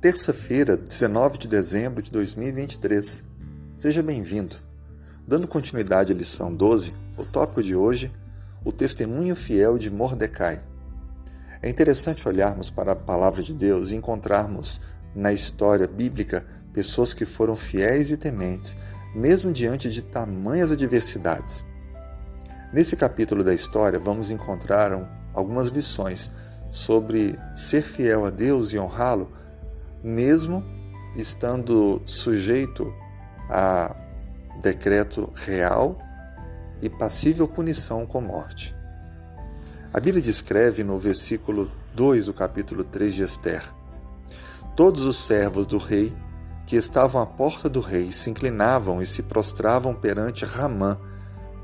[0.00, 3.24] Terça-feira, 19 de dezembro de 2023.
[3.76, 4.54] Seja bem-vindo.
[5.26, 8.12] Dando continuidade à lição 12, o tópico de hoje,
[8.64, 10.62] o testemunho fiel de Mordecai.
[11.60, 14.80] É interessante olharmos para a palavra de Deus e encontrarmos
[15.14, 18.76] na história bíblica pessoas que foram fiéis e tementes,
[19.14, 21.64] mesmo diante de tamanhas adversidades.
[22.72, 24.92] Nesse capítulo da história, vamos encontrar
[25.34, 26.30] algumas lições
[26.70, 29.30] sobre ser fiel a Deus e honrá-lo
[30.02, 30.64] mesmo
[31.16, 32.92] estando sujeito
[33.50, 33.94] a
[34.60, 35.98] decreto real
[36.80, 38.76] e passível punição com morte.
[39.92, 43.62] A Bíblia descreve no versículo 2 do capítulo 3 de Esther:
[44.76, 46.14] Todos os servos do rei
[46.66, 50.98] que estavam à porta do rei se inclinavam e se prostravam perante Ramã,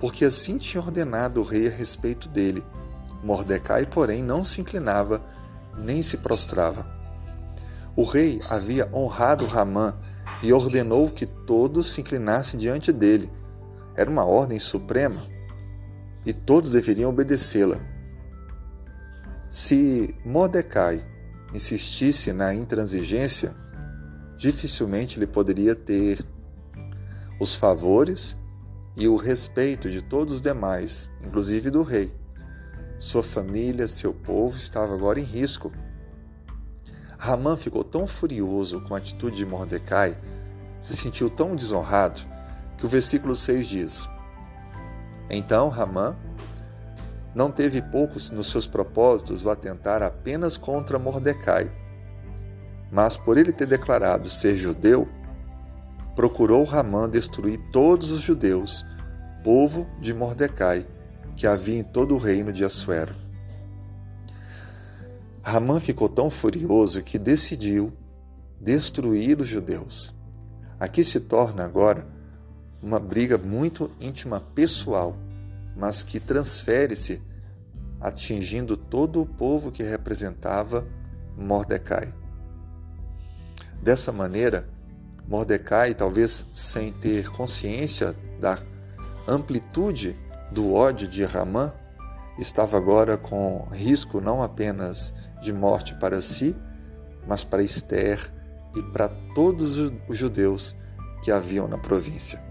[0.00, 2.64] porque assim tinha ordenado o rei a respeito dele.
[3.24, 5.24] Mordecai, porém, não se inclinava
[5.76, 6.86] nem se prostrava.
[7.96, 9.94] O rei havia honrado Ramã
[10.42, 13.30] e ordenou que todos se inclinassem diante dele.
[13.96, 15.22] Era uma ordem suprema
[16.24, 17.80] e todos deveriam obedecê-la.
[19.48, 21.04] Se Mordecai
[21.52, 23.54] insistisse na intransigência,
[24.36, 26.24] dificilmente ele poderia ter
[27.40, 28.36] os favores
[28.96, 32.12] e o respeito de todos os demais, inclusive do rei.
[32.98, 35.72] Sua família, seu povo estava agora em risco.
[37.18, 40.16] Ramã ficou tão furioso com a atitude de Mordecai,
[40.80, 42.20] se sentiu tão desonrado,
[42.76, 44.08] que o versículo 6 diz:
[45.30, 46.16] Então Ramã
[47.34, 51.70] não teve poucos nos seus propósitos o atentar apenas contra Mordecai,
[52.92, 55.08] mas por ele ter declarado ser judeu,
[56.14, 58.86] procurou Ramã destruir todos os judeus,
[59.42, 60.86] povo de Mordecai,
[61.36, 63.14] que havia em todo o reino de Assuero.
[65.42, 67.92] Ramã ficou tão furioso que decidiu
[68.60, 70.14] destruir os judeus.
[70.80, 72.06] Aqui se torna agora
[72.82, 75.16] uma briga muito íntima pessoal,
[75.76, 77.20] mas que transfere-se
[78.00, 80.86] atingindo todo o povo que representava
[81.36, 82.12] Mordecai.
[83.82, 84.68] Dessa maneira,
[85.26, 88.58] Mordecai, talvez sem ter consciência da
[89.26, 90.16] amplitude
[90.50, 91.72] do ódio de Ramã,
[92.38, 96.56] estava agora com risco não apenas de morte para si,
[97.26, 98.32] mas para Esther
[98.74, 100.76] e para todos os judeus
[101.22, 102.42] que haviam na província.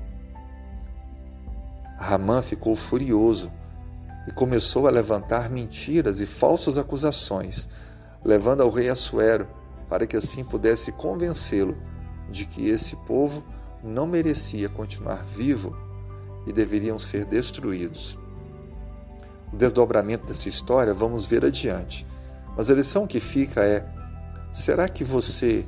[1.98, 3.52] Ramã ficou furioso
[4.28, 7.70] e começou a levantar mentiras e falsas acusações,
[8.24, 9.48] levando ao rei Assuero
[9.88, 11.78] para que assim pudesse convencê-lo
[12.30, 13.44] de que esse povo
[13.84, 15.76] não merecia continuar vivo
[16.46, 18.18] e deveriam ser destruídos.
[19.52, 22.08] O desdobramento dessa história vamos ver adiante,
[22.56, 23.86] mas a lição que fica é:
[24.52, 25.66] será que você,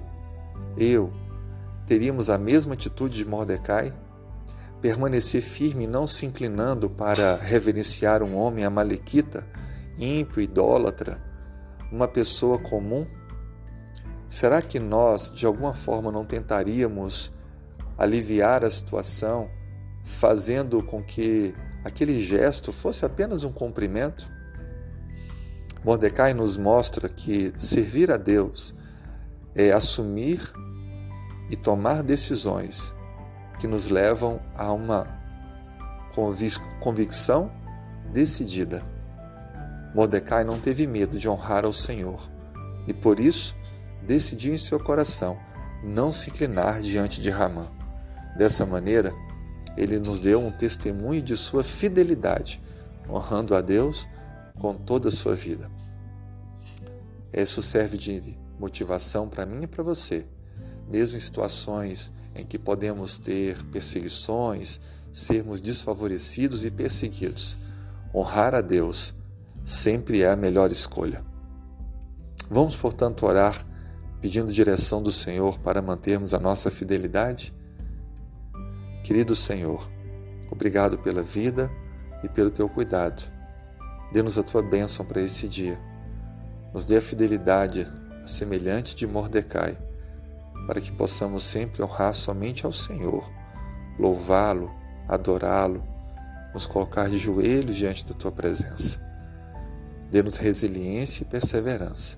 [0.78, 1.12] eu,
[1.86, 3.94] teríamos a mesma atitude de Mordecai?
[4.82, 9.46] Permanecer firme, não se inclinando para reverenciar um homem amalequita,
[9.98, 11.22] ímpio, idólatra,
[11.92, 13.08] uma pessoa comum?
[14.30, 17.32] Será que nós, de alguma forma, não tentaríamos
[17.98, 19.50] aliviar a situação,
[20.06, 24.30] fazendo com que aquele gesto fosse apenas um cumprimento?
[25.84, 28.74] Mordecai nos mostra que servir a Deus
[29.54, 30.42] é assumir
[31.50, 32.96] e tomar decisões
[33.60, 35.08] que nos levam a uma
[36.80, 37.52] convicção
[38.12, 38.84] decidida.
[39.94, 42.30] Mordecai não teve medo de honrar ao Senhor
[42.88, 43.56] e por isso
[44.02, 45.38] decidiu em seu coração
[45.84, 47.68] não se inclinar diante de Ramã.
[48.38, 49.14] Dessa maneira,
[49.78, 52.62] ele nos deu um testemunho de sua fidelidade,
[53.10, 54.08] honrando a Deus
[54.60, 55.70] com toda a sua vida.
[57.34, 60.26] Isso serve de motivação para mim e para você,
[60.88, 64.80] mesmo em situações em que podemos ter perseguições,
[65.12, 67.58] sermos desfavorecidos e perseguidos.
[68.14, 69.14] Honrar a Deus
[69.64, 71.24] sempre é a melhor escolha.
[72.50, 73.66] Vamos, portanto, orar
[74.22, 77.54] pedindo direção do Senhor para mantermos a nossa fidelidade?
[79.06, 79.88] Querido Senhor,
[80.50, 81.70] obrigado pela vida
[82.24, 83.22] e pelo teu cuidado.
[84.12, 85.80] Dê-nos a tua bênção para esse dia.
[86.74, 87.88] Nos dê a fidelidade
[88.26, 89.78] semelhante de Mordecai,
[90.66, 93.30] para que possamos sempre honrar somente ao Senhor,
[94.00, 94.72] louvá-lo,
[95.08, 95.84] adorá-lo,
[96.52, 99.00] nos colocar de joelhos diante da tua presença.
[100.10, 102.18] Dê-nos resiliência e perseverança.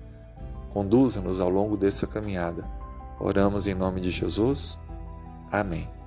[0.70, 2.64] Conduza-nos ao longo dessa caminhada.
[3.20, 4.80] Oramos em nome de Jesus.
[5.52, 5.97] Amém.